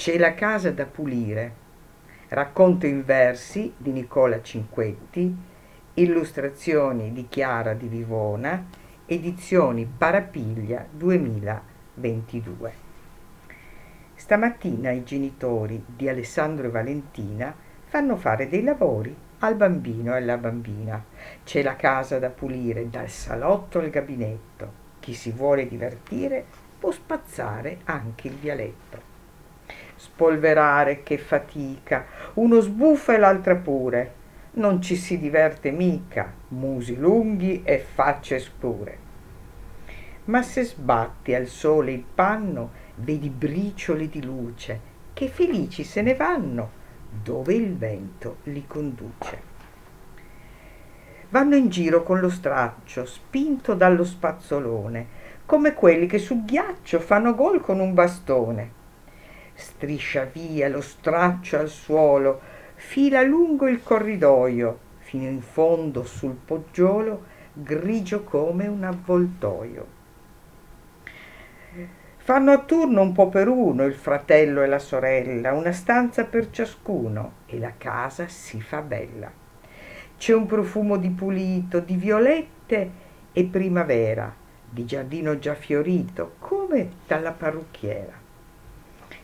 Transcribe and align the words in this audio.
C'è 0.00 0.16
la 0.16 0.32
casa 0.32 0.70
da 0.70 0.86
pulire. 0.86 1.52
Racconto 2.28 2.86
in 2.86 3.04
versi 3.04 3.74
di 3.76 3.92
Nicola 3.92 4.40
Cinquetti, 4.40 5.36
illustrazioni 5.92 7.12
di 7.12 7.28
Chiara 7.28 7.74
di 7.74 7.86
Vivona, 7.86 8.64
edizioni 9.04 9.84
Parapiglia 9.84 10.86
2022. 10.90 12.72
Stamattina 14.14 14.90
i 14.90 15.04
genitori 15.04 15.84
di 15.86 16.08
Alessandro 16.08 16.68
e 16.68 16.70
Valentina 16.70 17.54
fanno 17.84 18.16
fare 18.16 18.48
dei 18.48 18.62
lavori 18.62 19.14
al 19.40 19.54
bambino 19.54 20.14
e 20.14 20.16
alla 20.16 20.38
bambina. 20.38 21.04
C'è 21.44 21.62
la 21.62 21.76
casa 21.76 22.18
da 22.18 22.30
pulire 22.30 22.88
dal 22.88 23.10
salotto 23.10 23.80
al 23.80 23.90
gabinetto. 23.90 24.72
Chi 24.98 25.12
si 25.12 25.30
vuole 25.30 25.68
divertire 25.68 26.42
può 26.78 26.90
spazzare 26.90 27.80
anche 27.84 28.28
il 28.28 28.36
vialetto 28.36 29.09
spolverare 30.00 31.02
che 31.02 31.18
fatica, 31.18 32.06
uno 32.34 32.60
sbuffa 32.60 33.12
e 33.12 33.18
l'altra 33.18 33.54
pure. 33.54 34.14
Non 34.52 34.80
ci 34.80 34.96
si 34.96 35.18
diverte 35.18 35.70
mica, 35.70 36.32
musi 36.48 36.96
lunghi 36.96 37.60
e 37.64 37.78
facce 37.78 38.38
scure. 38.38 38.98
Ma 40.24 40.42
se 40.42 40.64
sbatti 40.64 41.34
al 41.34 41.46
sole 41.46 41.92
il 41.92 42.04
panno, 42.14 42.70
vedi 42.96 43.28
bricioli 43.28 44.08
di 44.08 44.24
luce, 44.24 44.80
che 45.12 45.28
felici 45.28 45.84
se 45.84 46.00
ne 46.00 46.14
vanno, 46.14 46.70
dove 47.22 47.52
il 47.52 47.76
vento 47.76 48.38
li 48.44 48.64
conduce. 48.66 49.48
Vanno 51.28 51.56
in 51.56 51.68
giro 51.68 52.02
con 52.02 52.20
lo 52.20 52.30
straccio, 52.30 53.04
spinto 53.04 53.74
dallo 53.74 54.04
spazzolone, 54.04 55.18
come 55.44 55.74
quelli 55.74 56.06
che 56.06 56.18
sul 56.18 56.44
ghiaccio 56.44 57.00
fanno 57.00 57.34
gol 57.34 57.60
con 57.60 57.80
un 57.80 57.92
bastone 57.92 58.78
striscia 59.60 60.24
via 60.24 60.68
lo 60.68 60.80
straccio 60.80 61.56
al 61.56 61.68
suolo, 61.68 62.40
fila 62.74 63.22
lungo 63.22 63.68
il 63.68 63.82
corridoio, 63.82 64.78
fino 64.98 65.28
in 65.28 65.42
fondo 65.42 66.02
sul 66.04 66.34
poggiolo, 66.34 67.24
grigio 67.52 68.24
come 68.24 68.66
un 68.66 68.82
avvoltoio. 68.82 69.98
Fanno 72.16 72.52
a 72.52 72.58
turno 72.58 73.02
un 73.02 73.12
po' 73.12 73.28
per 73.28 73.48
uno 73.48 73.84
il 73.84 73.94
fratello 73.94 74.62
e 74.62 74.66
la 74.66 74.78
sorella, 74.78 75.52
una 75.52 75.72
stanza 75.72 76.24
per 76.24 76.50
ciascuno 76.50 77.32
e 77.46 77.58
la 77.58 77.72
casa 77.76 78.28
si 78.28 78.60
fa 78.60 78.82
bella. 78.82 79.30
C'è 80.16 80.34
un 80.34 80.46
profumo 80.46 80.96
di 80.96 81.10
pulito, 81.10 81.80
di 81.80 81.96
violette 81.96 82.90
e 83.32 83.44
primavera, 83.44 84.32
di 84.68 84.84
giardino 84.84 85.38
già 85.38 85.54
fiorito, 85.54 86.34
come 86.38 86.90
dalla 87.06 87.32
parrucchiera. 87.32 88.28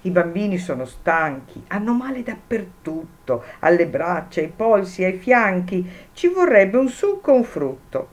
I 0.02 0.10
bambini 0.10 0.58
sono 0.58 0.84
stanchi, 0.84 1.64
hanno 1.68 1.92
male 1.92 2.22
dappertutto, 2.22 3.44
alle 3.60 3.86
braccia, 3.86 4.40
ai 4.40 4.52
polsi, 4.54 5.02
ai 5.02 5.18
fianchi. 5.18 5.88
Ci 6.12 6.28
vorrebbe 6.28 6.76
un 6.76 6.88
succo 6.88 7.32
un 7.32 7.44
frutto. 7.44 8.08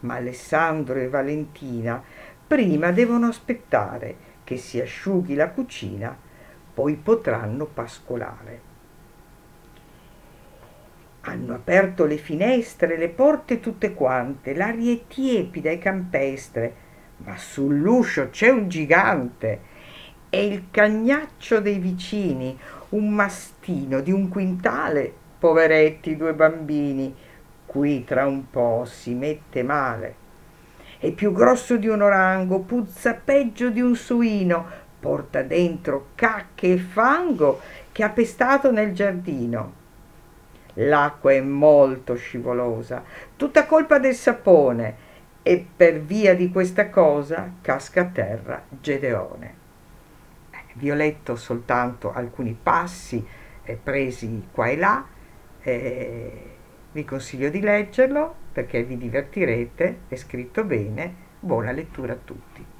Ma 0.00 0.14
Alessandro 0.14 0.98
e 0.98 1.08
Valentina 1.08 2.02
prima 2.46 2.92
devono 2.92 3.26
aspettare 3.26 4.32
che 4.44 4.56
si 4.56 4.80
asciughi 4.80 5.34
la 5.34 5.48
cucina, 5.48 6.16
poi 6.74 6.94
potranno 6.96 7.66
pascolare. 7.66 8.72
Hanno 11.22 11.54
aperto 11.54 12.04
le 12.04 12.18
finestre, 12.18 12.98
le 12.98 13.08
porte 13.08 13.60
tutte 13.60 13.94
quante, 13.94 14.54
l'aria 14.54 14.92
è 14.92 15.06
tiepida 15.06 15.70
e 15.70 15.78
campestre, 15.78 16.74
ma 17.18 17.36
sull'uscio 17.36 18.28
c'è 18.28 18.50
un 18.50 18.68
gigante 18.68 19.72
è 20.34 20.38
il 20.38 20.64
cagnaccio 20.72 21.60
dei 21.60 21.78
vicini, 21.78 22.58
un 22.88 23.08
mastino 23.10 24.00
di 24.00 24.10
un 24.10 24.28
quintale, 24.28 25.12
poveretti 25.38 26.16
due 26.16 26.34
bambini, 26.34 27.14
qui 27.64 28.02
tra 28.02 28.26
un 28.26 28.50
po' 28.50 28.84
si 28.84 29.14
mette 29.14 29.62
male. 29.62 30.16
È 30.98 31.12
più 31.12 31.30
grosso 31.30 31.76
di 31.76 31.86
un 31.86 32.02
orango, 32.02 32.58
puzza 32.58 33.14
peggio 33.14 33.70
di 33.70 33.80
un 33.80 33.94
suino, 33.94 34.66
porta 34.98 35.42
dentro 35.42 36.08
cacche 36.16 36.72
e 36.72 36.78
fango 36.78 37.60
che 37.92 38.02
ha 38.02 38.10
pestato 38.10 38.72
nel 38.72 38.92
giardino. 38.92 39.72
L'acqua 40.74 41.30
è 41.30 41.40
molto 41.40 42.16
scivolosa, 42.16 43.04
tutta 43.36 43.66
colpa 43.66 44.00
del 44.00 44.14
sapone, 44.14 45.12
e 45.44 45.64
per 45.76 46.00
via 46.00 46.34
di 46.34 46.50
questa 46.50 46.90
cosa 46.90 47.52
casca 47.60 48.00
a 48.00 48.06
terra 48.06 48.62
Gedeone 48.80 49.62
vi 50.74 50.90
ho 50.90 50.94
letto 50.94 51.36
soltanto 51.36 52.12
alcuni 52.12 52.56
passi 52.60 53.24
eh, 53.64 53.76
presi 53.76 54.48
qua 54.52 54.68
e 54.68 54.76
là, 54.76 55.06
eh, 55.60 56.50
vi 56.92 57.04
consiglio 57.04 57.48
di 57.50 57.60
leggerlo 57.60 58.34
perché 58.52 58.84
vi 58.84 58.96
divertirete, 58.96 60.00
è 60.08 60.14
scritto 60.14 60.64
bene, 60.64 61.14
buona 61.40 61.72
lettura 61.72 62.12
a 62.12 62.18
tutti. 62.22 62.73